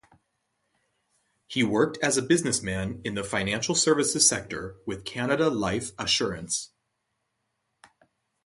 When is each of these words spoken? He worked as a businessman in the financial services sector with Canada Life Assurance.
He 1.45 1.61
worked 1.63 1.99
as 2.01 2.17
a 2.17 2.23
businessman 2.23 3.01
in 3.03 3.13
the 3.13 3.23
financial 3.23 3.75
services 3.75 4.27
sector 4.27 4.77
with 4.83 5.05
Canada 5.05 5.47
Life 5.51 5.91
Assurance. 5.99 6.71